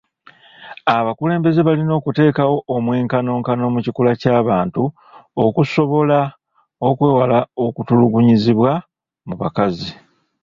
Abakulembeze 0.95 1.59
balina 1.67 1.93
okuteekawo 1.99 2.55
omwenkanonkano 2.75 3.63
mu 3.73 3.79
kikula 3.85 4.11
ky'abantu 4.21 4.83
okusobola 5.45 6.19
okwewala 6.87 7.39
okutulugunyizibwa 7.65 8.71
mu 9.27 9.33
bakazi. 9.41 9.91